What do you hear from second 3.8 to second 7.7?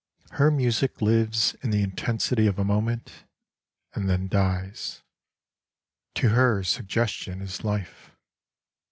and then dies; To her suggestion is